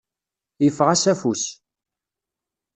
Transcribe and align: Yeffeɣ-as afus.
Yeffeɣ-as 0.63 1.03
afus. 1.11 1.43